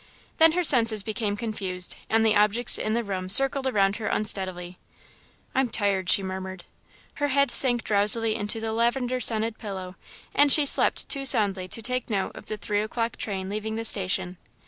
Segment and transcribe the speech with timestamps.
[0.37, 4.79] Then her senses became confused and the objects in the room circled around her unsteadily.
[5.53, 6.63] "I'm tired," she murmured.
[7.17, 9.95] Her head sank drowsily into the lavender scented pillow
[10.33, 13.85] and she slept too soundly to take note of the three o'clock train leaving the
[13.85, 14.37] station.